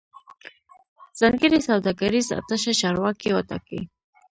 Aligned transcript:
ځانګړی 1.19 1.59
سوداګریز 1.67 2.27
اتشه 2.39 2.73
چارواکي 2.81 3.29
وټاکي 3.33 3.81